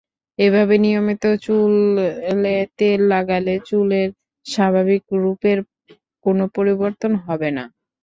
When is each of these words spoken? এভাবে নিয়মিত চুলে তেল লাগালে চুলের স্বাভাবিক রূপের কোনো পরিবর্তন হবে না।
এভাবে 0.39 0.75
নিয়মিত 0.83 1.23
চুলে 1.43 2.55
তেল 2.79 2.99
লাগালে 3.11 3.55
চুলের 3.67 4.09
স্বাভাবিক 4.45 5.03
রূপের 5.21 5.57
কোনো 6.25 6.43
পরিবর্তন 6.55 7.11
হবে 7.25 7.49
না। 7.57 7.63